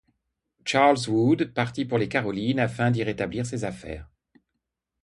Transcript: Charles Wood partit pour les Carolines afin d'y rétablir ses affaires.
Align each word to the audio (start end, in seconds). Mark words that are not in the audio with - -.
Charles 0.65 1.05
Wood 1.09 1.53
partit 1.53 1.85
pour 1.85 1.99
les 1.99 2.09
Carolines 2.09 2.59
afin 2.59 2.89
d'y 2.89 3.03
rétablir 3.03 3.45
ses 3.45 3.65
affaires. 3.65 4.09